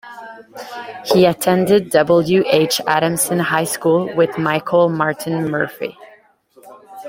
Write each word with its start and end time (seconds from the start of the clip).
He 1.05 1.27
attended 1.27 1.91
W. 1.91 2.43
H. 2.47 2.81
Adamson 2.87 3.37
High 3.37 3.65
School 3.65 4.11
with 4.15 4.35
Michael 4.35 4.89
Martin 4.89 5.49
Murphey. 5.51 5.95